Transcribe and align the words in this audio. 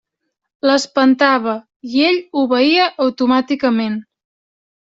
L'espentava, 0.67 1.53
i 1.97 2.03
ell 2.07 2.19
obeïa 2.45 2.91
automàticament. 3.07 4.01